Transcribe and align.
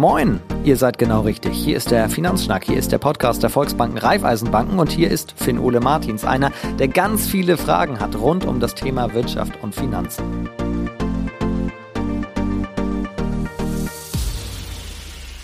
Moin, 0.00 0.40
ihr 0.64 0.78
seid 0.78 0.96
genau 0.96 1.20
richtig. 1.20 1.52
Hier 1.52 1.76
ist 1.76 1.90
der 1.90 2.08
Finanzschnack, 2.08 2.64
hier 2.64 2.78
ist 2.78 2.90
der 2.90 2.96
Podcast 2.96 3.42
der 3.42 3.50
Volksbanken 3.50 3.98
Raiffeisenbanken 3.98 4.78
und 4.78 4.90
hier 4.90 5.10
ist 5.10 5.32
Finn 5.32 5.58
Ole 5.58 5.80
Martins, 5.80 6.24
einer, 6.24 6.52
der 6.78 6.88
ganz 6.88 7.26
viele 7.26 7.58
Fragen 7.58 8.00
hat 8.00 8.16
rund 8.16 8.46
um 8.46 8.60
das 8.60 8.74
Thema 8.74 9.12
Wirtschaft 9.12 9.62
und 9.62 9.74
Finanzen. 9.74 10.48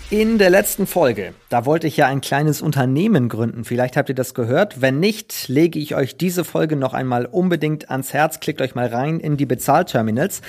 In 0.09 0.39
der 0.39 0.49
letzten 0.49 0.87
Folge, 0.87 1.35
da 1.49 1.65
wollte 1.67 1.85
ich 1.85 1.97
ja 1.97 2.07
ein 2.07 2.21
kleines 2.21 2.61
Unternehmen 2.61 3.29
gründen. 3.29 3.63
Vielleicht 3.63 3.95
habt 3.95 4.09
ihr 4.09 4.15
das 4.15 4.33
gehört. 4.33 4.81
Wenn 4.81 4.99
nicht, 4.99 5.49
lege 5.49 5.77
ich 5.77 5.95
euch 5.95 6.17
diese 6.17 6.43
Folge 6.43 6.77
noch 6.77 6.93
einmal 6.93 7.25
unbedingt 7.25 7.91
ans 7.91 8.13
Herz. 8.13 8.39
Klickt 8.39 8.61
euch 8.61 8.73
mal 8.73 8.87
rein 8.87 9.19
in 9.19 9.37
die 9.37 9.45
Bezahlterminals. 9.45 10.41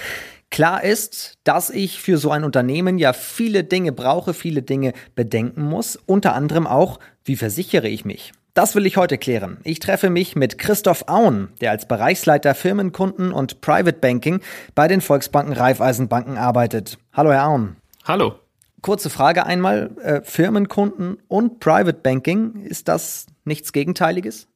Klar 0.50 0.82
ist, 0.82 1.38
dass 1.44 1.70
ich 1.70 2.00
für 2.00 2.16
so 2.16 2.30
ein 2.30 2.44
Unternehmen 2.44 2.98
ja 2.98 3.12
viele 3.12 3.64
Dinge 3.64 3.92
brauche, 3.92 4.32
viele 4.34 4.62
Dinge 4.62 4.92
bedenken 5.14 5.62
muss. 5.62 5.96
Unter 6.06 6.34
anderem 6.34 6.66
auch, 6.66 6.98
wie 7.24 7.36
versichere 7.36 7.88
ich 7.88 8.04
mich? 8.04 8.32
Das 8.54 8.74
will 8.74 8.86
ich 8.86 8.96
heute 8.96 9.18
klären. 9.18 9.58
Ich 9.62 9.78
treffe 9.78 10.10
mich 10.10 10.34
mit 10.34 10.58
Christoph 10.58 11.04
Auen, 11.06 11.50
der 11.60 11.70
als 11.70 11.86
Bereichsleiter 11.86 12.56
Firmenkunden 12.56 13.30
und 13.30 13.60
Private 13.60 13.98
Banking 13.98 14.40
bei 14.74 14.88
den 14.88 15.00
Volksbanken 15.00 15.52
Raiffeisenbanken 15.52 16.38
arbeitet. 16.38 16.98
Hallo, 17.12 17.30
Herr 17.30 17.46
Auen. 17.46 17.76
Hallo. 18.04 18.34
Kurze 18.80 19.10
Frage 19.10 19.46
einmal, 19.46 19.90
äh, 20.02 20.22
Firmenkunden 20.22 21.18
und 21.28 21.60
Private 21.60 21.98
Banking, 22.02 22.64
ist 22.64 22.88
das 22.88 23.26
nichts 23.44 23.72
Gegenteiliges? 23.72 24.48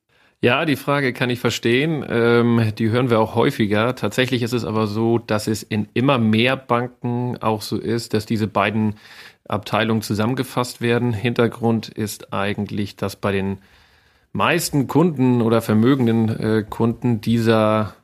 Ja, 0.44 0.64
die 0.64 0.74
Frage 0.74 1.12
kann 1.12 1.30
ich 1.30 1.38
verstehen. 1.38 2.04
Ähm, 2.08 2.72
die 2.76 2.90
hören 2.90 3.10
wir 3.10 3.20
auch 3.20 3.36
häufiger. 3.36 3.94
Tatsächlich 3.94 4.42
ist 4.42 4.52
es 4.52 4.64
aber 4.64 4.88
so, 4.88 5.18
dass 5.18 5.46
es 5.46 5.62
in 5.62 5.88
immer 5.94 6.18
mehr 6.18 6.56
Banken 6.56 7.36
auch 7.40 7.62
so 7.62 7.78
ist, 7.78 8.12
dass 8.12 8.26
diese 8.26 8.48
beiden 8.48 8.96
Abteilungen 9.46 10.02
zusammengefasst 10.02 10.80
werden. 10.80 11.12
Hintergrund 11.12 11.88
ist 11.88 12.32
eigentlich, 12.32 12.96
dass 12.96 13.14
bei 13.14 13.30
den 13.30 13.58
meisten 14.32 14.88
Kunden 14.88 15.42
oder 15.42 15.62
vermögenden 15.62 16.28
äh, 16.28 16.64
Kunden 16.68 17.20
dieser, 17.20 17.94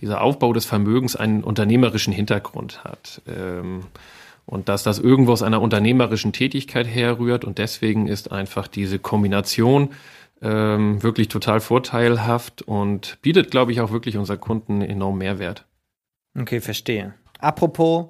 dieser 0.00 0.20
Aufbau 0.20 0.52
des 0.52 0.66
Vermögens 0.66 1.16
einen 1.16 1.42
unternehmerischen 1.42 2.12
Hintergrund 2.12 2.84
hat. 2.84 3.22
Ähm, 3.26 3.84
und 4.44 4.68
dass 4.68 4.82
das 4.82 4.98
irgendwo 4.98 5.32
aus 5.32 5.42
einer 5.42 5.62
unternehmerischen 5.62 6.34
Tätigkeit 6.34 6.86
herrührt 6.86 7.46
und 7.46 7.56
deswegen 7.56 8.08
ist 8.08 8.30
einfach 8.30 8.68
diese 8.68 8.98
Kombination 8.98 9.90
ähm, 10.42 11.02
wirklich 11.02 11.28
total 11.28 11.60
vorteilhaft 11.60 12.62
und 12.62 13.18
bietet, 13.22 13.50
glaube 13.50 13.72
ich, 13.72 13.80
auch 13.80 13.90
wirklich 13.90 14.16
unseren 14.16 14.40
Kunden 14.40 14.82
enorm 14.82 15.18
Mehrwert. 15.18 15.66
Okay, 16.38 16.60
verstehe. 16.60 17.14
Apropos 17.38 18.08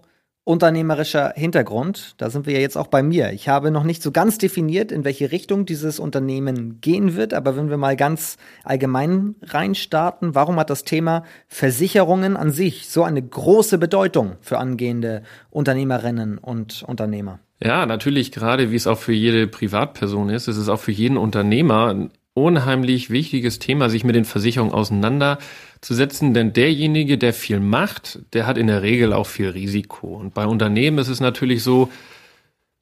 unternehmerischer 0.48 1.34
Hintergrund, 1.36 2.14
da 2.16 2.30
sind 2.30 2.46
wir 2.46 2.54
ja 2.54 2.60
jetzt 2.60 2.78
auch 2.78 2.86
bei 2.86 3.02
mir. 3.02 3.32
Ich 3.32 3.50
habe 3.50 3.70
noch 3.70 3.84
nicht 3.84 4.02
so 4.02 4.12
ganz 4.12 4.38
definiert, 4.38 4.90
in 4.90 5.04
welche 5.04 5.30
Richtung 5.30 5.66
dieses 5.66 6.00
Unternehmen 6.00 6.80
gehen 6.80 7.16
wird, 7.16 7.34
aber 7.34 7.54
wenn 7.54 7.68
wir 7.68 7.76
mal 7.76 7.96
ganz 7.96 8.38
allgemein 8.64 9.34
reinstarten, 9.42 10.34
warum 10.34 10.58
hat 10.58 10.70
das 10.70 10.84
Thema 10.84 11.24
Versicherungen 11.48 12.34
an 12.38 12.50
sich 12.50 12.88
so 12.88 13.02
eine 13.02 13.22
große 13.22 13.76
Bedeutung 13.76 14.36
für 14.40 14.56
angehende 14.56 15.22
Unternehmerinnen 15.50 16.38
und 16.38 16.82
Unternehmer? 16.82 17.40
Ja, 17.62 17.84
natürlich, 17.84 18.32
gerade 18.32 18.70
wie 18.70 18.76
es 18.76 18.86
auch 18.86 18.98
für 18.98 19.12
jede 19.12 19.48
Privatperson 19.48 20.30
ist, 20.30 20.48
ist 20.48 20.56
es 20.56 20.70
auch 20.70 20.80
für 20.80 20.92
jeden 20.92 21.18
Unternehmer 21.18 21.92
ein 21.92 22.10
unheimlich 22.42 23.10
wichtiges 23.10 23.58
Thema, 23.58 23.88
sich 23.90 24.04
mit 24.04 24.14
den 24.14 24.24
Versicherungen 24.24 24.74
auseinanderzusetzen, 24.74 26.34
denn 26.34 26.52
derjenige, 26.52 27.18
der 27.18 27.32
viel 27.32 27.60
macht, 27.60 28.20
der 28.32 28.46
hat 28.46 28.58
in 28.58 28.66
der 28.66 28.82
Regel 28.82 29.12
auch 29.12 29.26
viel 29.26 29.48
Risiko. 29.48 30.08
Und 30.08 30.34
bei 30.34 30.46
Unternehmen 30.46 30.98
ist 30.98 31.08
es 31.08 31.20
natürlich 31.20 31.62
so, 31.62 31.90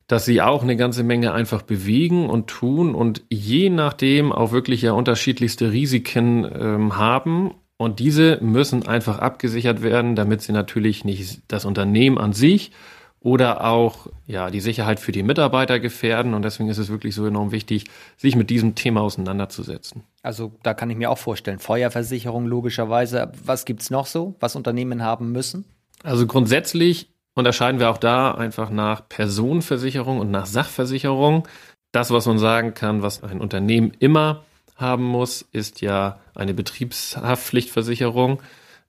dass 0.07 0.25
sie 0.25 0.41
auch 0.41 0.63
eine 0.63 0.77
ganze 0.77 1.03
Menge 1.03 1.33
einfach 1.33 1.63
bewegen 1.63 2.31
und 2.31 2.47
tun 2.47 2.95
und 2.95 3.23
je 3.29 3.71
nachdem 3.71 4.33
auch 4.33 4.53
wirklich 4.53 4.83
ja 4.83 4.93
unterschiedlichste 4.93 5.73
Risiken 5.73 6.45
ähm, 6.45 6.97
haben. 6.97 7.53
Und 7.79 7.99
diese 7.99 8.39
müssen 8.41 8.87
einfach 8.87 9.19
abgesichert 9.19 9.83
werden, 9.83 10.15
damit 10.15 10.41
sie 10.41 10.53
natürlich 10.53 11.05
nicht 11.05 11.43
das 11.49 11.65
Unternehmen 11.65 12.19
an 12.19 12.33
sich 12.33 12.71
oder 13.27 13.65
auch 13.65 14.07
ja, 14.29 14.51
die 14.51 14.61
Sicherheit 14.61 15.01
für 15.01 15.11
die 15.11 15.25
Mitarbeiter 15.25 15.81
gefährden. 15.81 16.33
Und 16.33 16.43
deswegen 16.43 16.69
ist 16.69 16.79
es 16.79 16.91
wirklich 16.91 17.17
so 17.17 17.27
enorm 17.27 17.51
wichtig, 17.51 17.87
sich 18.17 18.37
mit 18.37 18.51
diesem 18.51 18.77
Thema 18.77 19.01
auseinanderzusetzen. 19.01 20.05
Also 20.23 20.53
da 20.63 20.75
kann 20.75 20.91
ich 20.91 20.97
mir 20.97 21.11
auch 21.11 21.19
vorstellen, 21.19 21.59
Feuerversicherung 21.59 22.47
logischerweise. 22.47 23.33
Was 23.45 23.65
gibt 23.65 23.83
es 23.83 23.91
noch 23.91 24.07
so, 24.07 24.37
was 24.39 24.55
Unternehmen 24.55 25.03
haben 25.03 25.33
müssen? 25.33 25.65
Also 26.05 26.29
grundsätzlich 26.29 27.09
unterscheiden 27.35 27.81
wir 27.81 27.91
auch 27.91 27.99
da 27.99 28.31
einfach 28.31 28.71
nach 28.71 29.09
Personenversicherung 29.09 30.21
und 30.21 30.31
nach 30.31 30.47
Sachversicherung. 30.47 31.49
Das, 31.91 32.13
was 32.13 32.27
man 32.27 32.39
sagen 32.39 32.75
kann, 32.75 33.03
was 33.03 33.25
ein 33.25 33.41
Unternehmen 33.41 33.91
immer 33.99 34.45
haben 34.77 35.03
muss, 35.03 35.43
ist 35.51 35.81
ja 35.81 36.21
eine 36.37 36.55
Betriebshaftpflichtversicherung. 36.55 38.41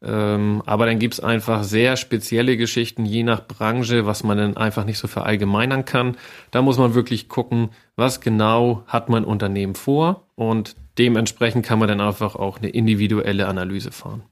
Ähm, 0.02 0.62
aber 0.66 0.86
dann 0.86 1.00
gibt's 1.00 1.20
einfach 1.20 1.64
sehr 1.64 1.98
spezielle 1.98 2.56
Geschichten, 2.56 3.06
je 3.06 3.24
nach 3.24 3.48
Branche, 3.48 4.06
was 4.06 4.24
man 4.24 4.38
dann 4.38 4.58
einfach 4.58 4.86
nicht 4.86 5.00
so 5.00 5.08
verallgemeinern 5.08 5.86
kann. 5.86 6.18
Da 6.52 6.62
muss 6.62 6.78
man 6.78 6.94
wirklich 6.94 7.30
gucken, 7.30 7.70
was 7.96 8.22
genau 8.22 8.84
hat 8.88 9.10
mein 9.10 9.26
Unternehmen 9.26 9.76
vor 9.76 10.28
und 10.36 10.76
dementsprechend 11.00 11.66
kann 11.66 11.80
man 11.80 11.88
dann 11.88 12.02
einfach 12.02 12.36
auch 12.36 12.60
eine 12.60 12.70
individuelle 12.70 13.48
Analyse 13.48 13.92
fahren. 13.92 14.24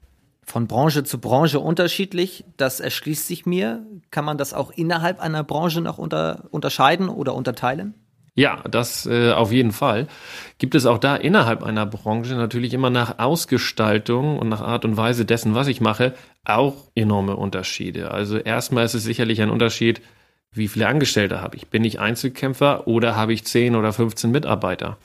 Von 0.44 0.68
Branche 0.68 1.02
zu 1.02 1.18
Branche 1.18 1.58
unterschiedlich, 1.58 2.44
das 2.56 2.78
erschließt 2.78 3.26
sich 3.26 3.46
mir. 3.46 3.84
Kann 4.12 4.24
man 4.24 4.38
das 4.38 4.54
auch 4.54 4.70
innerhalb 4.70 5.18
einer 5.18 5.42
Branche 5.42 5.80
noch 5.80 5.98
unter, 5.98 6.44
unterscheiden 6.52 7.08
oder 7.08 7.34
unterteilen? 7.34 7.94
Ja, 8.36 8.62
das 8.70 9.06
äh, 9.06 9.32
auf 9.32 9.50
jeden 9.50 9.72
Fall. 9.72 10.08
Gibt 10.58 10.74
es 10.74 10.84
auch 10.84 10.98
da 10.98 11.16
innerhalb 11.16 11.62
einer 11.62 11.86
Branche 11.86 12.34
natürlich 12.34 12.74
immer 12.74 12.90
nach 12.90 13.18
Ausgestaltung 13.18 14.38
und 14.38 14.50
nach 14.50 14.60
Art 14.60 14.84
und 14.84 14.98
Weise 14.98 15.24
dessen, 15.24 15.54
was 15.54 15.68
ich 15.68 15.80
mache, 15.80 16.14
auch 16.44 16.74
enorme 16.94 17.34
Unterschiede. 17.34 18.10
Also 18.10 18.36
erstmal 18.36 18.84
ist 18.84 18.92
es 18.92 19.04
sicherlich 19.04 19.40
ein 19.40 19.48
Unterschied, 19.48 20.02
wie 20.52 20.68
viele 20.68 20.86
Angestellte 20.86 21.40
habe 21.40 21.56
ich? 21.56 21.68
Bin 21.68 21.82
ich 21.82 21.98
Einzelkämpfer 21.98 22.86
oder 22.86 23.16
habe 23.16 23.32
ich 23.32 23.44
10 23.44 23.74
oder 23.74 23.94
15 23.94 24.30
Mitarbeiter? 24.30 24.98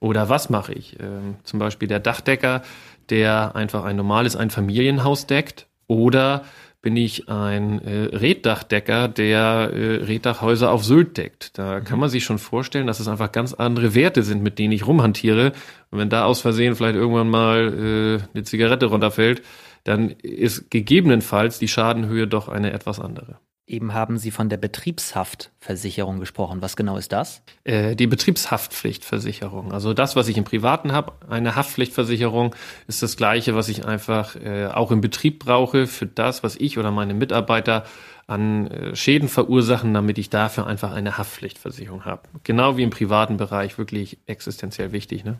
Oder 0.00 0.28
was 0.28 0.50
mache 0.50 0.72
ich? 0.72 0.98
Ähm, 1.00 1.36
zum 1.44 1.60
Beispiel 1.60 1.86
der 1.86 2.00
Dachdecker, 2.00 2.62
der 3.08 3.54
einfach 3.54 3.84
ein 3.84 3.96
normales 3.96 4.34
Einfamilienhaus 4.34 5.28
deckt 5.28 5.68
oder 5.86 6.44
bin 6.84 6.98
ich 6.98 7.30
ein 7.30 7.80
äh, 7.80 8.14
Reddachdecker, 8.14 9.08
der 9.08 9.70
äh, 9.72 10.04
Reddachhäuser 10.04 10.70
auf 10.70 10.84
Sylt 10.84 11.16
deckt. 11.16 11.56
Da 11.58 11.80
mhm. 11.80 11.84
kann 11.84 11.98
man 11.98 12.10
sich 12.10 12.24
schon 12.24 12.38
vorstellen, 12.38 12.86
dass 12.86 13.00
es 13.00 13.08
einfach 13.08 13.32
ganz 13.32 13.54
andere 13.54 13.94
Werte 13.94 14.22
sind, 14.22 14.42
mit 14.42 14.58
denen 14.58 14.72
ich 14.72 14.86
rumhantiere. 14.86 15.52
Und 15.90 15.98
wenn 15.98 16.10
da 16.10 16.26
aus 16.26 16.42
Versehen 16.42 16.74
vielleicht 16.74 16.96
irgendwann 16.96 17.30
mal 17.30 18.20
äh, 18.22 18.34
eine 18.34 18.44
Zigarette 18.44 18.86
runterfällt, 18.86 19.42
dann 19.84 20.10
ist 20.10 20.70
gegebenenfalls 20.70 21.58
die 21.58 21.68
Schadenhöhe 21.68 22.26
doch 22.26 22.48
eine 22.48 22.72
etwas 22.72 23.00
andere. 23.00 23.38
Eben 23.66 23.94
haben 23.94 24.18
Sie 24.18 24.30
von 24.30 24.50
der 24.50 24.58
Betriebshaftversicherung 24.58 26.20
gesprochen. 26.20 26.60
Was 26.60 26.76
genau 26.76 26.98
ist 26.98 27.12
das? 27.12 27.42
Äh, 27.64 27.96
die 27.96 28.06
Betriebshaftpflichtversicherung. 28.06 29.72
Also 29.72 29.94
das, 29.94 30.16
was 30.16 30.28
ich 30.28 30.36
im 30.36 30.44
Privaten 30.44 30.92
habe, 30.92 31.12
eine 31.30 31.56
Haftpflichtversicherung, 31.56 32.54
ist 32.88 33.02
das 33.02 33.16
gleiche, 33.16 33.54
was 33.54 33.70
ich 33.70 33.86
einfach 33.86 34.36
äh, 34.36 34.66
auch 34.66 34.90
im 34.90 35.00
Betrieb 35.00 35.38
brauche 35.38 35.86
für 35.86 36.06
das, 36.06 36.42
was 36.42 36.56
ich 36.56 36.76
oder 36.78 36.90
meine 36.90 37.14
Mitarbeiter 37.14 37.84
an 38.26 38.66
äh, 38.66 38.96
Schäden 38.96 39.28
verursachen, 39.28 39.94
damit 39.94 40.18
ich 40.18 40.28
dafür 40.28 40.66
einfach 40.66 40.92
eine 40.92 41.16
Haftpflichtversicherung 41.16 42.04
habe. 42.04 42.22
Genau 42.42 42.76
wie 42.76 42.82
im 42.82 42.90
privaten 42.90 43.38
Bereich 43.38 43.78
wirklich 43.78 44.18
existenziell 44.26 44.92
wichtig. 44.92 45.24
Ne? 45.24 45.38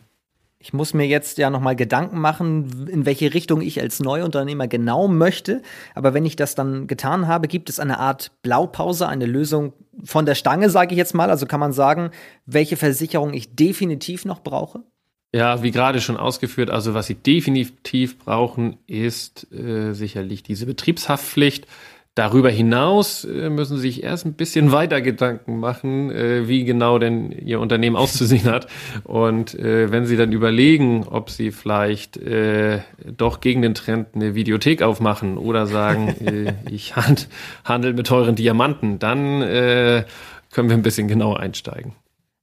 Ich 0.65 0.73
muss 0.73 0.95
mir 0.95 1.05
jetzt 1.05 1.37
ja 1.37 1.51
nochmal 1.51 1.75
Gedanken 1.75 2.19
machen, 2.19 2.87
in 2.89 3.05
welche 3.05 3.35
Richtung 3.35 3.61
ich 3.61 3.79
als 3.79 3.99
Neuunternehmer 3.99 4.67
genau 4.67 5.07
möchte. 5.07 5.61
Aber 5.93 6.15
wenn 6.15 6.25
ich 6.25 6.37
das 6.37 6.55
dann 6.55 6.87
getan 6.87 7.27
habe, 7.27 7.47
gibt 7.47 7.69
es 7.69 7.79
eine 7.79 7.99
Art 7.99 8.31
Blaupause, 8.41 9.07
eine 9.07 9.27
Lösung 9.27 9.73
von 10.03 10.25
der 10.25 10.33
Stange, 10.33 10.71
sage 10.71 10.93
ich 10.93 10.97
jetzt 10.97 11.13
mal. 11.13 11.29
Also 11.29 11.45
kann 11.45 11.59
man 11.59 11.71
sagen, 11.71 12.09
welche 12.47 12.77
Versicherung 12.77 13.35
ich 13.35 13.55
definitiv 13.55 14.25
noch 14.25 14.41
brauche? 14.41 14.81
Ja, 15.31 15.61
wie 15.61 15.69
gerade 15.69 16.01
schon 16.01 16.17
ausgeführt, 16.17 16.71
also 16.71 16.95
was 16.95 17.05
Sie 17.05 17.15
definitiv 17.15 18.17
brauchen, 18.17 18.77
ist 18.87 19.45
äh, 19.53 19.93
sicherlich 19.93 20.41
diese 20.41 20.65
Betriebshaftpflicht. 20.65 21.67
Darüber 22.15 22.49
hinaus 22.49 23.25
äh, 23.25 23.49
müssen 23.49 23.75
Sie 23.75 23.81
sich 23.89 24.03
erst 24.03 24.25
ein 24.25 24.35
bisschen 24.35 24.71
weiter 24.71 25.01
Gedanken 25.01 25.59
machen, 25.59 26.09
äh, 26.11 26.47
wie 26.47 26.63
genau 26.63 26.97
denn 26.97 27.33
Ihr 27.33 27.59
Unternehmen 27.59 27.97
auszusehen 27.97 28.45
hat. 28.45 28.67
Und 29.03 29.53
äh, 29.59 29.91
wenn 29.91 30.05
Sie 30.05 30.15
dann 30.15 30.31
überlegen, 30.31 31.03
ob 31.03 31.29
Sie 31.29 31.51
vielleicht 31.51 32.19
doch 33.17 33.41
gegen 33.41 33.61
den 33.61 33.73
Trend 33.73 34.07
eine 34.15 34.35
Videothek 34.35 34.81
aufmachen 34.81 35.37
oder 35.37 35.65
sagen, 35.65 36.55
ich 36.71 36.95
handel 36.95 37.93
mit 37.93 38.07
teuren 38.07 38.35
Diamanten, 38.35 38.99
dann 38.99 39.41
können 39.41 40.69
wir 40.69 40.77
ein 40.77 40.81
bisschen 40.81 41.07
genauer 41.07 41.39
einsteigen. 41.39 41.93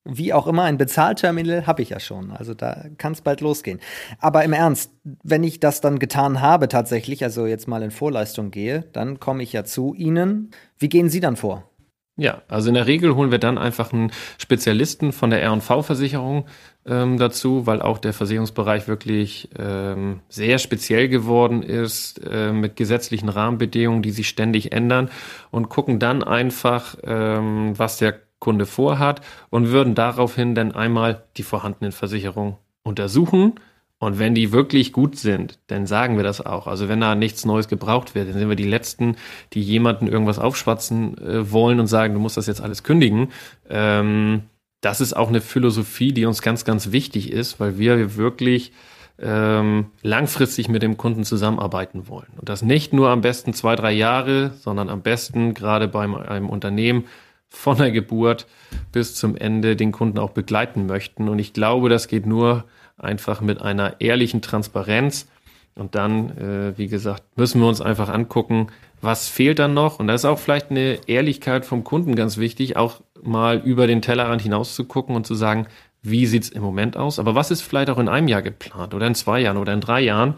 Wie 0.05 0.33
auch 0.33 0.49
immer, 0.49 0.65
ein 0.65 0.79
Bezahlterminal 0.79 1.67
habe 1.67 1.83
ich 1.83 1.91
ja 1.91 2.01
schon. 2.01 2.33
Also 2.33 2.55
da 2.55 2.87
kann 2.99 3.13
es 3.13 3.21
bald 3.21 3.41
losgehen. 3.41 3.79
Aber 4.19 4.43
im 4.43 4.53
Ernst, 4.53 4.91
wenn 5.23 5.45
ich 5.45 5.61
das 5.61 5.81
dann 5.81 6.01
getan 6.01 6.41
habe 6.41 6.67
tatsächlich, 6.67 7.23
also 7.23 7.47
jetzt 7.47 7.69
mal 7.69 7.83
in 7.83 7.93
Vorleistung 7.93 8.51
gehe, 8.51 8.85
dann 8.93 9.21
komme 9.21 9.45
ich 9.45 9.53
ja 9.53 9.65
zu 9.65 9.95
Ihnen. 9.95 10.51
Wie 10.77 10.89
gehen 10.89 11.09
Sie 11.09 11.21
dann 11.21 11.37
vor? 11.37 11.71
Ja, 12.17 12.43
also 12.49 12.69
in 12.69 12.75
der 12.75 12.87
Regel 12.87 13.15
holen 13.15 13.31
wir 13.31 13.39
dann 13.39 13.57
einfach 13.57 13.93
einen 13.93 14.13
Spezialisten 14.39 15.13
von 15.13 15.31
der 15.31 15.41
R&V-Versicherung 15.41 16.47
ähm, 16.85 17.17
dazu, 17.17 17.67
weil 17.67 17.81
auch 17.81 17.99
der 17.99 18.13
Versicherungsbereich 18.13 18.87
wirklich 18.87 19.49
ähm, 19.59 20.21
sehr 20.29 20.59
speziell 20.59 21.09
geworden 21.09 21.63
ist 21.63 22.21
äh, 22.25 22.53
mit 22.53 22.77
gesetzlichen 22.77 23.31
Rahmenbedingungen, 23.31 24.03
die 24.03 24.11
sich 24.11 24.29
ständig 24.29 24.73
ändern 24.73 25.11
und 25.51 25.71
gucken 25.71 25.99
dann 26.01 26.23
einfach, 26.23 26.97
ähm, 27.03 27.79
was 27.79 27.97
der 27.97 28.21
Kunde 28.43 28.67
vorhat 28.67 29.23
und 29.51 29.71
würden 29.71 29.95
daraufhin 29.95 30.55
dann 30.55 30.73
einmal 30.73 31.23
die 31.37 31.45
vorhandenen 31.45 31.93
Versicherungen 31.93 32.57
untersuchen 32.83 33.55
und 34.03 34.19
wenn 34.19 34.35
die 34.35 34.51
wirklich 34.51 34.93
gut 34.93 35.15
sind, 35.15 35.61
dann 35.69 35.87
sagen 35.87 36.17
wir 36.17 36.25
das 36.25 36.45
auch. 36.45 36.67
Also 36.67 36.89
wenn 36.89 37.01
da 37.01 37.15
nichts 37.15 37.45
Neues 37.45 37.69
gebraucht 37.69 38.17
wird, 38.17 38.29
dann 38.29 38.37
sind 38.37 38.49
wir 38.49 38.57
die 38.57 38.65
Letzten, 38.65 39.15
die 39.53 39.63
jemanden 39.63 40.09
irgendwas 40.09 40.41
aufschwatzen 40.41 41.17
äh, 41.19 41.53
wollen 41.53 41.79
und 41.79 41.87
sagen, 41.87 42.13
du 42.13 42.19
musst 42.19 42.37
das 42.37 42.49
jetzt 42.49 42.61
alles 42.61 42.83
kündigen. 42.83 43.29
Ähm, 43.71 44.43
das 44.81 45.01
ist 45.01 45.13
auch 45.13 45.29
eine 45.29 45.41
Philosophie, 45.41 46.13
die 46.13 46.27
uns 46.27 46.43
ganz, 46.43 46.65
ganz 46.65 46.91
wichtig 46.91 47.31
ist, 47.31 47.61
weil 47.61 47.79
wir 47.79 48.17
wirklich 48.17 48.73
ähm, 49.21 49.87
langfristig 50.03 50.69
mit 50.69 50.83
dem 50.83 50.97
Kunden 50.97 51.23
zusammenarbeiten 51.23 52.09
wollen. 52.09 52.33
Und 52.37 52.49
das 52.49 52.63
nicht 52.63 52.93
nur 52.93 53.11
am 53.11 53.21
besten 53.21 53.55
zwei, 53.55 53.77
drei 53.77 53.93
Jahre, 53.93 54.51
sondern 54.59 54.89
am 54.89 55.03
besten 55.03 55.55
gerade 55.55 55.87
bei 55.87 56.03
einem 56.03 56.51
Unternehmen 56.51 57.05
von 57.53 57.79
der 57.79 57.93
Geburt 57.93 58.47
bis 58.91 59.15
zum 59.15 59.37
Ende 59.37 59.77
den 59.77 59.93
Kunden 59.93 60.19
auch 60.19 60.31
begleiten 60.31 60.87
möchten. 60.87 61.29
Und 61.29 61.39
ich 61.39 61.53
glaube, 61.53 61.89
das 61.89 62.09
geht 62.09 62.27
nur 62.27 62.65
einfach 62.97 63.41
mit 63.41 63.61
einer 63.61 64.01
ehrlichen 64.01 64.43
Transparenz. 64.43 65.29
Und 65.75 65.95
dann, 65.95 66.37
äh, 66.37 66.77
wie 66.77 66.89
gesagt, 66.89 67.23
müssen 67.37 67.61
wir 67.61 67.69
uns 67.69 67.81
einfach 67.81 68.09
angucken, 68.09 68.69
was 69.01 69.29
fehlt 69.29 69.59
dann 69.59 69.75
noch. 69.75 70.01
Und 70.01 70.09
da 70.09 70.15
ist 70.15 70.25
auch 70.25 70.39
vielleicht 70.39 70.71
eine 70.71 70.99
Ehrlichkeit 71.07 71.65
vom 71.65 71.85
Kunden 71.85 72.15
ganz 72.15 72.39
wichtig, 72.39 72.77
auch 72.77 73.01
mal 73.23 73.59
über 73.59 73.87
den 73.87 74.03
Tellerrand 74.03 74.43
hinaus 74.43 74.75
zu 74.75 74.85
gucken 74.85 75.15
und 75.15 75.27
zu 75.27 75.35
sagen, 75.35 75.67
wie 76.03 76.27
sieht's 76.27 76.49
im 76.49 76.63
Moment 76.63 76.97
aus? 76.97 77.19
Aber 77.19 77.35
was 77.35 77.51
ist 77.51 77.63
vielleicht 77.63 77.91
auch 77.91 77.99
in 77.99 78.09
einem 78.09 78.29
Jahr 78.29 78.43
geplant 78.43 78.93
oder 78.95 79.07
in 79.07 79.15
zwei 79.15 79.41
Jahren 79.41 79.57
oder 79.57 79.73
in 79.73 79.81
drei 79.81 80.01
Jahren? 80.01 80.35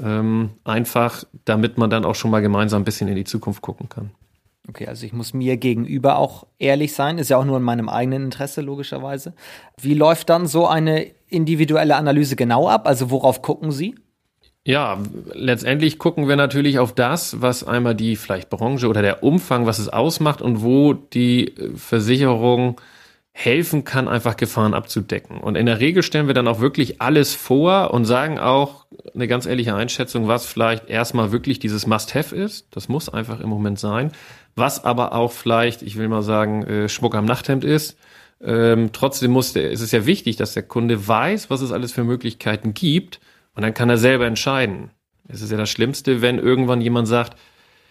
Ähm, 0.00 0.50
einfach, 0.64 1.24
damit 1.44 1.78
man 1.78 1.90
dann 1.90 2.04
auch 2.04 2.14
schon 2.14 2.30
mal 2.30 2.40
gemeinsam 2.40 2.82
ein 2.82 2.84
bisschen 2.84 3.08
in 3.08 3.16
die 3.16 3.24
Zukunft 3.24 3.62
gucken 3.62 3.88
kann. 3.88 4.10
Okay, 4.68 4.86
also 4.86 5.06
ich 5.06 5.14
muss 5.14 5.32
mir 5.32 5.56
gegenüber 5.56 6.18
auch 6.18 6.46
ehrlich 6.58 6.92
sein, 6.92 7.16
ist 7.16 7.30
ja 7.30 7.38
auch 7.38 7.44
nur 7.44 7.56
in 7.56 7.62
meinem 7.62 7.88
eigenen 7.88 8.24
Interesse 8.24 8.60
logischerweise. 8.60 9.32
Wie 9.80 9.94
läuft 9.94 10.28
dann 10.28 10.46
so 10.46 10.66
eine 10.66 11.06
individuelle 11.28 11.96
Analyse 11.96 12.36
genau 12.36 12.68
ab? 12.68 12.86
Also 12.86 13.10
worauf 13.10 13.40
gucken 13.40 13.72
Sie? 13.72 13.94
Ja, 14.64 14.98
letztendlich 15.32 15.98
gucken 15.98 16.28
wir 16.28 16.36
natürlich 16.36 16.78
auf 16.78 16.94
das, 16.94 17.40
was 17.40 17.64
einmal 17.64 17.94
die 17.94 18.16
vielleicht 18.16 18.50
Branche 18.50 18.88
oder 18.88 19.00
der 19.00 19.22
Umfang, 19.22 19.64
was 19.64 19.78
es 19.78 19.88
ausmacht 19.88 20.42
und 20.42 20.62
wo 20.62 20.92
die 20.92 21.54
Versicherung 21.74 22.78
helfen 23.40 23.84
kann, 23.84 24.08
einfach 24.08 24.36
Gefahren 24.36 24.74
abzudecken. 24.74 25.38
Und 25.38 25.56
in 25.56 25.66
der 25.66 25.78
Regel 25.78 26.02
stellen 26.02 26.26
wir 26.26 26.34
dann 26.34 26.48
auch 26.48 26.60
wirklich 26.60 27.00
alles 27.00 27.34
vor 27.34 27.92
und 27.92 28.04
sagen 28.04 28.38
auch 28.38 28.86
eine 29.14 29.28
ganz 29.28 29.46
ehrliche 29.46 29.74
Einschätzung, 29.74 30.26
was 30.26 30.44
vielleicht 30.44 30.88
erstmal 30.90 31.30
wirklich 31.30 31.58
dieses 31.58 31.86
Must-Have 31.86 32.34
ist. 32.34 32.66
Das 32.72 32.88
muss 32.88 33.08
einfach 33.08 33.40
im 33.40 33.48
Moment 33.48 33.78
sein 33.78 34.12
was 34.58 34.84
aber 34.84 35.12
auch 35.12 35.32
vielleicht, 35.32 35.82
ich 35.82 35.96
will 35.96 36.08
mal 36.08 36.22
sagen, 36.22 36.64
äh, 36.64 36.88
Schmuck 36.88 37.14
am 37.14 37.24
Nachthemd 37.24 37.64
ist. 37.64 37.96
Ähm, 38.40 38.90
trotzdem 38.92 39.30
muss 39.30 39.52
der, 39.52 39.70
ist 39.70 39.80
es 39.80 39.92
ja 39.92 40.06
wichtig, 40.06 40.36
dass 40.36 40.54
der 40.54 40.62
Kunde 40.62 41.08
weiß, 41.08 41.50
was 41.50 41.60
es 41.60 41.72
alles 41.72 41.92
für 41.92 42.04
Möglichkeiten 42.04 42.74
gibt 42.74 43.20
und 43.54 43.62
dann 43.62 43.74
kann 43.74 43.90
er 43.90 43.98
selber 43.98 44.26
entscheiden. 44.26 44.90
Es 45.28 45.42
ist 45.42 45.50
ja 45.50 45.58
das 45.58 45.70
Schlimmste, 45.70 46.22
wenn 46.22 46.38
irgendwann 46.38 46.80
jemand 46.80 47.08
sagt, 47.08 47.36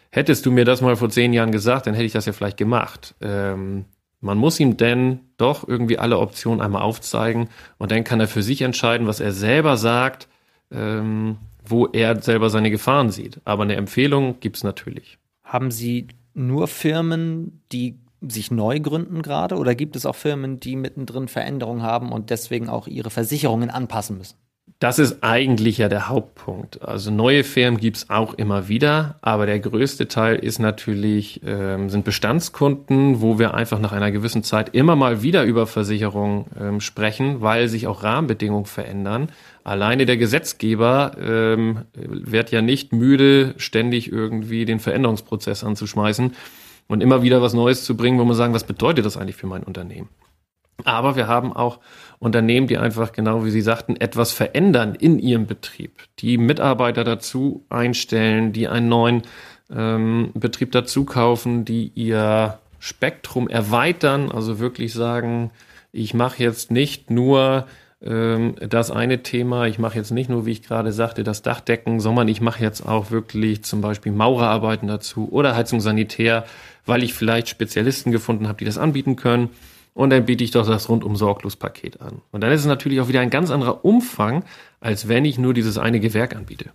hättest 0.10 0.46
du 0.46 0.52
mir 0.52 0.66
das 0.66 0.82
mal 0.82 0.96
vor 0.96 1.10
zehn 1.10 1.34
Jahren 1.34 1.52
gesagt, 1.52 1.88
dann 1.88 1.94
hätte 1.94 2.06
ich 2.06 2.14
das 2.14 2.26
ja 2.26 2.34
vielleicht 2.34 2.58
gemacht. 2.58 3.16
Ähm, 3.22 3.86
man 4.22 4.38
muss 4.38 4.60
ihm 4.60 4.78
denn 4.78 5.20
doch 5.38 5.68
irgendwie 5.68 6.00
alle 6.00 6.20
Optionen 6.20 6.62
einmal 6.62 6.82
aufzeigen 6.82 7.50
und 7.78 7.92
dann 7.92 8.04
kann 8.04 8.20
er 8.20 8.28
für 8.28 8.44
sich 8.44 8.62
entscheiden, 8.62 9.08
was 9.08 9.20
er 9.20 9.32
selber 9.32 9.78
sagt, 9.78 10.28
ähm, 10.72 11.38
wo 11.64 11.88
er 11.88 12.22
selber 12.22 12.50
seine 12.50 12.72
Gefahren 12.72 13.12
sieht. 13.12 13.42
Aber 13.46 13.64
eine 13.64 13.76
Empfehlung 13.76 14.40
gibt's 14.40 14.64
natürlich. 14.64 15.18
Haben 15.44 15.72
Sie 15.72 16.08
nur 16.34 16.68
Firmen, 16.68 17.62
die 17.72 18.00
sich 18.22 18.52
neu 18.52 18.80
gründen 18.80 19.22
gerade 19.22 19.56
oder 19.56 19.76
gibt 19.76 19.96
es 19.96 20.06
auch 20.06 20.16
Firmen, 20.16 20.60
die 20.60 20.76
mittendrin 20.76 21.28
Veränderungen 21.28 21.84
haben 21.84 22.12
und 22.12 22.30
deswegen 22.30 22.68
auch 22.70 22.88
ihre 22.88 23.10
Versicherungen 23.10 23.70
anpassen 23.70 24.18
müssen? 24.18 24.38
Das 24.80 25.00
ist 25.00 25.24
eigentlich 25.24 25.80
ja 25.80 25.90
der 25.90 26.08
Hauptpunkt. 26.08 26.84
Also 26.84 27.10
neue 27.10 27.44
Firmen 27.44 27.80
gibt's 27.80 28.12
auch 28.12 28.36
immer 28.36 28.68
wieder, 28.68 29.16
aber 29.22 29.48
der 29.48 29.60
größte 29.60 30.08
Teil 30.08 30.36
ist 30.36 30.60
natürlich, 30.60 31.42
ähm, 31.44 31.90
sind 31.90 32.06
Bestandskunden, 32.06 33.20
wo 33.20 33.40
wir 33.40 33.56
einfach 33.56 33.80
nach 33.80 33.92
einer 33.92 34.12
gewissen 34.12 34.44
Zeit 34.44 34.76
immer 34.76 34.96
mal 34.96 35.24
wieder 35.24 35.46
über 35.46 35.66
Versicherungen 35.66 36.46
ähm, 36.60 36.80
sprechen, 36.80 37.42
weil 37.42 37.70
sich 37.70 37.88
auch 37.88 38.04
Rahmenbedingungen 38.04 38.68
verändern. 38.68 39.30
Alleine 39.64 40.06
der 40.06 40.18
Gesetzgeber 40.18 41.14
ähm, 41.20 41.80
wird 41.96 42.52
ja 42.52 42.62
nicht 42.62 42.94
müde, 42.94 43.56
ständig 43.58 44.12
irgendwie 44.12 44.66
den 44.66 44.80
Veränderungsprozess 44.80 45.64
anzuschmeißen 45.64 46.36
und 46.88 47.02
immer 47.02 47.24
wieder 47.24 47.42
was 47.42 47.56
Neues 47.56 47.84
zu 47.84 47.98
bringen, 47.98 48.20
wo 48.20 48.26
man 48.26 48.36
sagen, 48.36 48.54
was 48.54 48.64
bedeutet 48.64 49.08
das 49.08 49.18
eigentlich 49.18 49.38
für 49.38 49.48
mein 49.48 49.64
Unternehmen? 49.64 50.10
Aber 50.84 51.16
wir 51.16 51.28
haben 51.28 51.54
auch 51.54 51.80
Unternehmen, 52.20 52.68
die 52.68 52.78
einfach, 52.78 53.12
genau 53.12 53.46
wie 53.46 53.52
Sie 53.52 53.62
sagten, 53.62 53.96
etwas 53.96 54.32
verändern 54.32 54.96
in 54.96 55.20
ihrem 55.20 55.48
Betrieb, 55.48 56.04
die 56.20 56.38
Mitarbeiter 56.38 57.04
dazu 57.04 57.66
einstellen, 57.70 58.54
die 58.54 58.68
einen 58.68 58.90
neuen 58.90 59.24
ähm, 59.74 60.32
Betrieb 60.34 60.72
dazu 60.72 61.06
kaufen, 61.06 61.66
die 61.66 61.92
ihr 61.96 62.60
Spektrum 62.80 63.48
erweitern, 63.48 64.32
also 64.32 64.60
wirklich 64.60 64.94
sagen, 64.94 65.52
ich 65.92 66.14
mache 66.14 66.44
jetzt 66.44 66.70
nicht 66.70 67.10
nur 67.10 67.66
ähm, 68.02 68.56
das 68.60 68.92
eine 68.92 69.24
Thema, 69.24 69.66
ich 69.66 69.80
mache 69.80 69.98
jetzt 69.98 70.12
nicht 70.12 70.30
nur, 70.30 70.46
wie 70.46 70.52
ich 70.52 70.62
gerade 70.62 70.92
sagte, 70.92 71.24
das 71.24 71.42
Dachdecken, 71.42 72.00
sondern 72.00 72.28
ich 72.28 72.40
mache 72.40 72.64
jetzt 72.64 72.88
auch 72.88 73.10
wirklich 73.10 73.64
zum 73.64 73.82
Beispiel 73.82 74.12
Maurerarbeiten 74.12 74.88
dazu 74.88 75.28
oder 75.32 75.56
Heizung 75.56 75.82
Sanitär, 75.82 76.46
weil 76.86 77.04
ich 77.04 77.16
vielleicht 77.16 77.50
Spezialisten 77.50 78.12
gefunden 78.12 78.48
habe, 78.48 78.60
die 78.60 78.66
das 78.66 78.78
anbieten 78.78 79.16
können 79.16 79.50
und 79.98 80.12
dann 80.12 80.26
biete 80.26 80.44
ich 80.44 80.52
doch 80.52 80.68
das 80.68 80.90
rundum 80.90 81.16
sorglos 81.16 81.56
Paket 81.56 82.02
an. 82.02 82.22
Und 82.32 82.42
dann 82.42 82.52
ist 82.52 82.62
es 82.62 82.68
natürlich 82.68 83.02
auch 83.02 83.08
wieder 83.08 83.22
ein 83.22 83.32
ganz 83.32 83.50
anderer 83.50 83.84
Umfang, 83.84 84.46
als 84.80 85.08
wenn 85.08 85.26
ich 85.26 85.40
nur 85.40 85.56
dieses 85.56 85.80
eine 85.80 86.00
Gewerk 86.00 86.36
anbiete. 86.36 86.70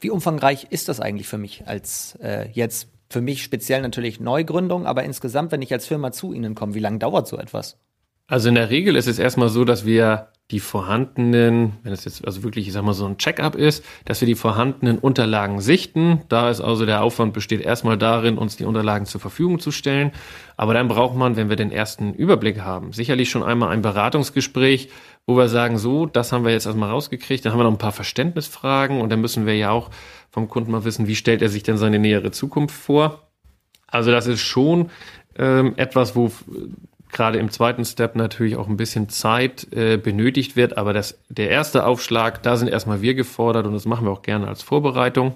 Wie 0.00 0.10
umfangreich 0.10 0.66
ist 0.70 0.88
das 0.88 0.98
eigentlich 0.98 1.28
für 1.28 1.38
mich 1.38 1.68
als 1.68 2.18
äh, 2.20 2.48
jetzt 2.52 2.88
für 3.08 3.20
mich 3.20 3.44
speziell 3.44 3.80
natürlich 3.80 4.18
Neugründung, 4.18 4.86
aber 4.86 5.04
insgesamt, 5.04 5.52
wenn 5.52 5.62
ich 5.62 5.72
als 5.72 5.86
Firma 5.86 6.10
zu 6.10 6.32
Ihnen 6.32 6.56
komme, 6.56 6.74
wie 6.74 6.80
lange 6.80 6.98
dauert 6.98 7.28
so 7.28 7.38
etwas? 7.38 7.78
Also 8.26 8.48
in 8.48 8.56
der 8.56 8.70
Regel 8.70 8.96
ist 8.96 9.06
es 9.06 9.20
erstmal 9.20 9.50
so, 9.50 9.64
dass 9.64 9.86
wir 9.86 10.32
die 10.50 10.60
vorhandenen, 10.60 11.72
wenn 11.82 11.92
es 11.92 12.04
jetzt 12.04 12.26
also 12.26 12.42
wirklich, 12.42 12.66
ich 12.66 12.74
sag 12.74 12.84
mal, 12.84 12.92
so 12.92 13.06
ein 13.06 13.16
Check-up 13.16 13.54
ist, 13.54 13.82
dass 14.04 14.20
wir 14.20 14.26
die 14.26 14.34
vorhandenen 14.34 14.98
Unterlagen 14.98 15.60
sichten. 15.60 16.20
Da 16.28 16.50
ist 16.50 16.60
also 16.60 16.84
der 16.84 17.02
Aufwand 17.02 17.32
besteht 17.32 17.62
erstmal 17.62 17.96
darin, 17.96 18.36
uns 18.36 18.56
die 18.56 18.66
Unterlagen 18.66 19.06
zur 19.06 19.22
Verfügung 19.22 19.58
zu 19.58 19.70
stellen. 19.70 20.12
Aber 20.58 20.74
dann 20.74 20.88
braucht 20.88 21.16
man, 21.16 21.36
wenn 21.36 21.48
wir 21.48 21.56
den 21.56 21.72
ersten 21.72 22.12
Überblick 22.12 22.60
haben, 22.60 22.92
sicherlich 22.92 23.30
schon 23.30 23.42
einmal 23.42 23.70
ein 23.70 23.80
Beratungsgespräch, 23.80 24.90
wo 25.26 25.36
wir 25.36 25.48
sagen, 25.48 25.78
so, 25.78 26.04
das 26.04 26.30
haben 26.32 26.44
wir 26.44 26.52
jetzt 26.52 26.66
erstmal 26.66 26.90
rausgekriegt, 26.90 27.44
dann 27.44 27.52
haben 27.52 27.60
wir 27.60 27.64
noch 27.64 27.72
ein 27.72 27.78
paar 27.78 27.92
Verständnisfragen 27.92 29.00
und 29.00 29.08
dann 29.08 29.22
müssen 29.22 29.46
wir 29.46 29.56
ja 29.56 29.70
auch 29.70 29.90
vom 30.30 30.48
Kunden 30.48 30.70
mal 30.70 30.84
wissen, 30.84 31.06
wie 31.06 31.16
stellt 31.16 31.40
er 31.40 31.48
sich 31.48 31.62
denn 31.62 31.78
seine 31.78 31.98
nähere 31.98 32.32
Zukunft 32.32 32.76
vor. 32.76 33.28
Also 33.86 34.10
das 34.10 34.26
ist 34.26 34.40
schon 34.40 34.90
ähm, 35.36 35.72
etwas, 35.76 36.14
wo 36.14 36.30
gerade 37.14 37.38
im 37.38 37.50
zweiten 37.50 37.84
Step 37.86 38.16
natürlich 38.16 38.56
auch 38.56 38.68
ein 38.68 38.76
bisschen 38.76 39.08
Zeit 39.08 39.66
äh, 39.72 39.96
benötigt 39.96 40.56
wird. 40.56 40.76
Aber 40.76 40.92
das, 40.92 41.18
der 41.30 41.48
erste 41.48 41.86
Aufschlag, 41.86 42.42
da 42.42 42.56
sind 42.56 42.68
erstmal 42.68 43.00
wir 43.00 43.14
gefordert 43.14 43.66
und 43.66 43.72
das 43.72 43.86
machen 43.86 44.06
wir 44.06 44.10
auch 44.10 44.22
gerne 44.22 44.46
als 44.46 44.62
Vorbereitung. 44.62 45.34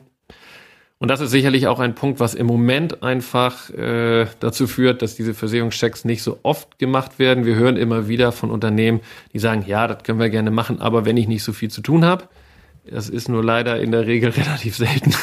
Und 1.01 1.09
das 1.09 1.21
ist 1.21 1.31
sicherlich 1.31 1.69
auch 1.69 1.79
ein 1.79 1.95
Punkt, 1.95 2.19
was 2.19 2.35
im 2.35 2.47
Moment 2.47 3.05
einfach 3.05 3.71
äh, 3.71 4.27
dazu 4.41 4.67
führt, 4.67 5.01
dass 5.01 5.15
diese 5.15 5.33
Versicherungschecks 5.33 6.05
nicht 6.05 6.25
so 6.25 6.41
oft 6.43 6.79
gemacht 6.81 7.21
werden. 7.21 7.47
Wir 7.47 7.55
hören 7.55 7.77
immer 7.77 8.09
wieder 8.09 8.33
von 8.33 8.51
Unternehmen, 8.51 9.01
die 9.33 9.39
sagen, 9.39 9.65
ja, 9.67 9.87
das 9.87 10.03
können 10.03 10.19
wir 10.19 10.29
gerne 10.29 10.51
machen, 10.51 10.81
aber 10.81 11.05
wenn 11.05 11.17
ich 11.17 11.29
nicht 11.29 11.45
so 11.45 11.53
viel 11.53 11.71
zu 11.71 11.83
tun 11.83 12.05
habe, 12.05 12.25
das 12.91 13.09
ist 13.09 13.29
nur 13.29 13.45
leider 13.45 13.81
in 13.81 13.93
der 13.93 14.07
Regel 14.09 14.31
relativ 14.37 14.77
selten, 14.77 15.15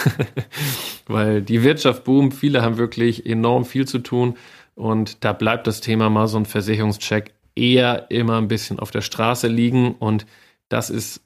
weil 1.08 1.42
die 1.42 1.62
Wirtschaft 1.64 2.06
boomt, 2.06 2.34
viele 2.34 2.62
haben 2.62 2.78
wirklich 2.78 3.26
enorm 3.26 3.66
viel 3.66 3.86
zu 3.86 4.00
tun 4.00 4.38
und 4.76 5.24
da 5.24 5.34
bleibt 5.34 5.68
das 5.68 5.82
Thema 5.82 6.10
mal 6.10 6.28
so 6.28 6.38
ein 6.38 6.46
Versicherungscheck 6.46 7.34
eher 7.56 8.12
immer 8.12 8.38
ein 8.38 8.50
bisschen 8.50 8.80
auf 8.80 8.92
der 8.92 9.02
Straße 9.02 9.48
liegen. 9.48 9.94
Und 9.94 10.26
das 10.70 10.90
ist 10.90 11.22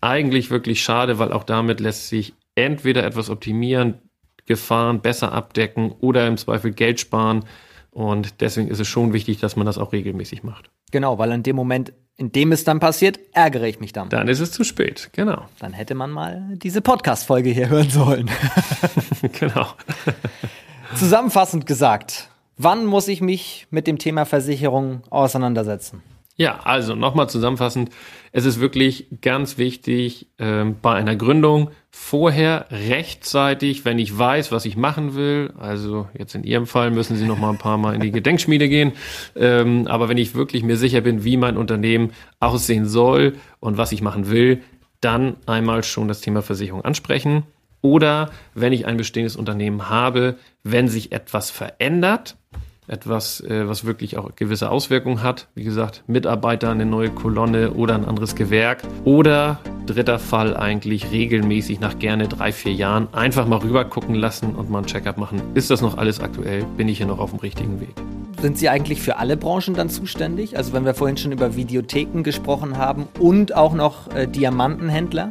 eigentlich 0.00 0.50
wirklich 0.50 0.82
schade, 0.82 1.18
weil 1.18 1.32
auch 1.32 1.44
damit 1.44 1.80
lässt 1.80 2.08
sich 2.08 2.34
entweder 2.54 3.04
etwas 3.04 3.30
optimieren, 3.30 3.98
Gefahren 4.44 5.00
besser 5.00 5.32
abdecken 5.32 5.92
oder 6.00 6.26
im 6.26 6.36
Zweifel 6.36 6.72
Geld 6.72 7.00
sparen. 7.00 7.44
Und 7.90 8.40
deswegen 8.40 8.68
ist 8.68 8.80
es 8.80 8.88
schon 8.88 9.12
wichtig, 9.12 9.38
dass 9.40 9.56
man 9.56 9.66
das 9.66 9.78
auch 9.78 9.92
regelmäßig 9.92 10.42
macht. 10.42 10.70
Genau, 10.90 11.18
weil 11.18 11.32
in 11.32 11.42
dem 11.42 11.56
Moment, 11.56 11.92
in 12.16 12.32
dem 12.32 12.52
es 12.52 12.64
dann 12.64 12.80
passiert, 12.80 13.20
ärgere 13.32 13.68
ich 13.68 13.80
mich 13.80 13.92
dann. 13.92 14.08
Dann 14.10 14.28
ist 14.28 14.40
es 14.40 14.50
zu 14.52 14.64
spät, 14.64 15.10
genau. 15.12 15.46
Dann 15.60 15.72
hätte 15.72 15.94
man 15.94 16.10
mal 16.10 16.42
diese 16.56 16.82
Podcast-Folge 16.82 17.50
hier 17.50 17.68
hören 17.68 17.88
sollen. 17.88 18.30
genau. 19.38 19.68
Zusammenfassend 20.94 21.64
gesagt, 21.66 22.28
Wann 22.56 22.86
muss 22.86 23.08
ich 23.08 23.20
mich 23.20 23.66
mit 23.70 23.86
dem 23.86 23.98
Thema 23.98 24.24
Versicherung 24.24 25.02
auseinandersetzen? 25.10 26.02
Ja, 26.36 26.60
also 26.64 26.94
nochmal 26.94 27.28
zusammenfassend, 27.28 27.90
es 28.32 28.46
ist 28.46 28.58
wirklich 28.58 29.06
ganz 29.20 29.58
wichtig 29.58 30.28
äh, 30.38 30.64
bei 30.64 30.94
einer 30.94 31.14
Gründung 31.14 31.70
vorher 31.90 32.66
rechtzeitig, 32.70 33.84
wenn 33.84 33.98
ich 33.98 34.16
weiß, 34.16 34.50
was 34.50 34.64
ich 34.64 34.76
machen 34.76 35.14
will, 35.14 35.52
also 35.58 36.08
jetzt 36.18 36.34
in 36.34 36.42
Ihrem 36.42 36.66
Fall 36.66 36.90
müssen 36.90 37.16
Sie 37.16 37.26
noch 37.26 37.38
mal 37.38 37.50
ein 37.50 37.58
paar 37.58 37.76
Mal 37.76 37.94
in 37.94 38.00
die 38.00 38.10
Gedenkschmiede 38.12 38.70
gehen, 38.70 38.92
ähm, 39.36 39.86
aber 39.88 40.08
wenn 40.08 40.16
ich 40.16 40.34
wirklich 40.34 40.62
mir 40.62 40.76
sicher 40.76 41.02
bin, 41.02 41.22
wie 41.22 41.36
mein 41.36 41.58
Unternehmen 41.58 42.12
aussehen 42.40 42.86
soll 42.86 43.34
und 43.60 43.76
was 43.76 43.92
ich 43.92 44.00
machen 44.00 44.30
will, 44.30 44.62
dann 45.02 45.36
einmal 45.46 45.84
schon 45.84 46.08
das 46.08 46.22
Thema 46.22 46.40
Versicherung 46.40 46.82
ansprechen. 46.82 47.42
Oder 47.82 48.30
wenn 48.54 48.72
ich 48.72 48.86
ein 48.86 48.96
bestehendes 48.96 49.36
Unternehmen 49.36 49.90
habe, 49.90 50.36
wenn 50.62 50.88
sich 50.88 51.12
etwas 51.12 51.50
verändert, 51.50 52.36
etwas, 52.88 53.40
äh, 53.40 53.68
was 53.68 53.84
wirklich 53.84 54.16
auch 54.18 54.34
gewisse 54.36 54.70
Auswirkungen 54.70 55.22
hat. 55.22 55.48
Wie 55.54 55.64
gesagt, 55.64 56.04
Mitarbeiter, 56.06 56.70
eine 56.70 56.86
neue 56.86 57.10
Kolonne 57.10 57.72
oder 57.72 57.94
ein 57.94 58.04
anderes 58.04 58.34
Gewerk. 58.34 58.82
Oder 59.04 59.60
dritter 59.86 60.18
Fall 60.18 60.56
eigentlich 60.56 61.10
regelmäßig 61.10 61.80
nach 61.80 61.98
gerne 61.98 62.28
drei, 62.28 62.52
vier 62.52 62.72
Jahren 62.72 63.08
einfach 63.12 63.46
mal 63.46 63.58
rüber 63.58 63.84
gucken 63.84 64.14
lassen 64.14 64.54
und 64.54 64.70
mal 64.70 64.78
ein 64.80 64.86
Checkup 64.86 65.18
machen. 65.18 65.42
Ist 65.54 65.70
das 65.70 65.80
noch 65.80 65.98
alles 65.98 66.20
aktuell? 66.20 66.64
Bin 66.76 66.88
ich 66.88 66.98
hier 66.98 67.06
noch 67.06 67.18
auf 67.18 67.30
dem 67.30 67.40
richtigen 67.40 67.80
Weg? 67.80 67.94
Sind 68.40 68.58
Sie 68.58 68.68
eigentlich 68.68 69.00
für 69.00 69.18
alle 69.18 69.36
Branchen 69.36 69.74
dann 69.74 69.88
zuständig? 69.88 70.56
Also 70.56 70.72
wenn 70.72 70.84
wir 70.84 70.94
vorhin 70.94 71.16
schon 71.16 71.32
über 71.32 71.56
Videotheken 71.56 72.22
gesprochen 72.22 72.76
haben 72.76 73.06
und 73.18 73.54
auch 73.54 73.72
noch 73.72 74.12
äh, 74.14 74.26
Diamantenhändler? 74.26 75.30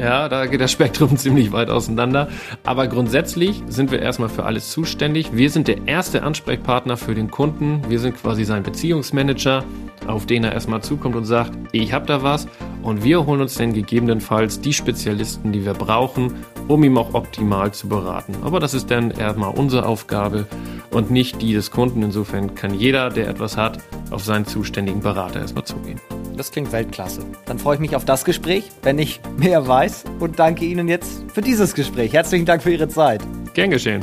Ja, 0.00 0.30
da 0.30 0.46
geht 0.46 0.62
das 0.62 0.72
Spektrum 0.72 1.16
ziemlich 1.18 1.52
weit 1.52 1.68
auseinander. 1.68 2.28
Aber 2.64 2.86
grundsätzlich 2.86 3.62
sind 3.68 3.90
wir 3.90 4.00
erstmal 4.00 4.30
für 4.30 4.44
alles 4.44 4.70
zuständig. 4.70 5.34
Wir 5.34 5.50
sind 5.50 5.68
der 5.68 5.86
erste 5.86 6.22
Ansprechpartner 6.22 6.96
für 6.96 7.14
den 7.14 7.30
Kunden. 7.30 7.82
Wir 7.86 7.98
sind 7.98 8.16
quasi 8.16 8.44
sein 8.44 8.62
Beziehungsmanager, 8.62 9.62
auf 10.06 10.24
den 10.24 10.44
er 10.44 10.52
erstmal 10.52 10.82
zukommt 10.82 11.16
und 11.16 11.26
sagt, 11.26 11.52
ich 11.72 11.92
habe 11.92 12.06
da 12.06 12.22
was. 12.22 12.48
Und 12.82 13.04
wir 13.04 13.26
holen 13.26 13.42
uns 13.42 13.56
dann 13.56 13.74
gegebenenfalls 13.74 14.62
die 14.62 14.72
Spezialisten, 14.72 15.52
die 15.52 15.66
wir 15.66 15.74
brauchen, 15.74 16.32
um 16.66 16.82
ihm 16.82 16.96
auch 16.96 17.12
optimal 17.12 17.72
zu 17.72 17.86
beraten. 17.86 18.36
Aber 18.42 18.58
das 18.58 18.72
ist 18.72 18.90
dann 18.90 19.10
erstmal 19.10 19.50
unsere 19.50 19.84
Aufgabe 19.84 20.46
und 20.90 21.10
nicht 21.10 21.42
die 21.42 21.52
des 21.52 21.70
Kunden. 21.70 22.02
Insofern 22.02 22.54
kann 22.54 22.72
jeder, 22.72 23.10
der 23.10 23.28
etwas 23.28 23.58
hat, 23.58 23.76
auf 24.10 24.24
seinen 24.24 24.46
zuständigen 24.46 25.02
Berater 25.02 25.40
erstmal 25.40 25.64
zugehen. 25.64 26.00
Das 26.40 26.52
klingt 26.52 26.72
Weltklasse. 26.72 27.20
Dann 27.44 27.58
freue 27.58 27.74
ich 27.74 27.80
mich 27.82 27.94
auf 27.94 28.06
das 28.06 28.24
Gespräch, 28.24 28.70
wenn 28.80 28.98
ich 28.98 29.20
mehr 29.36 29.68
weiß 29.68 30.04
und 30.20 30.38
danke 30.38 30.64
Ihnen 30.64 30.88
jetzt 30.88 31.30
für 31.30 31.42
dieses 31.42 31.74
Gespräch. 31.74 32.14
Herzlichen 32.14 32.46
Dank 32.46 32.62
für 32.62 32.72
Ihre 32.72 32.88
Zeit. 32.88 33.20
Gern 33.52 33.68
geschehen. 33.68 34.02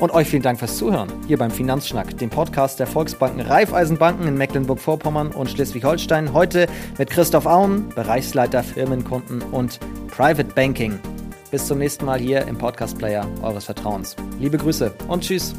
Und 0.00 0.10
euch 0.10 0.26
vielen 0.26 0.42
Dank 0.42 0.58
fürs 0.58 0.76
Zuhören 0.76 1.12
hier 1.28 1.38
beim 1.38 1.52
Finanzschnack, 1.52 2.18
dem 2.18 2.28
Podcast 2.28 2.80
der 2.80 2.88
Volksbanken 2.88 3.42
Raiffeisenbanken 3.42 4.26
in 4.26 4.36
Mecklenburg-Vorpommern 4.36 5.28
und 5.28 5.48
Schleswig-Holstein. 5.48 6.32
Heute 6.32 6.66
mit 6.98 7.08
Christoph 7.08 7.46
Auen, 7.46 7.88
Bereichsleiter 7.90 8.64
Firmenkunden 8.64 9.40
und 9.40 9.78
Private 10.08 10.52
Banking. 10.52 10.98
Bis 11.52 11.68
zum 11.68 11.78
nächsten 11.78 12.04
Mal 12.04 12.18
hier 12.18 12.48
im 12.48 12.58
Podcast 12.58 12.98
Player 12.98 13.28
eures 13.42 13.66
Vertrauens. 13.66 14.16
Liebe 14.40 14.58
Grüße 14.58 14.92
und 15.06 15.22
tschüss. 15.22 15.54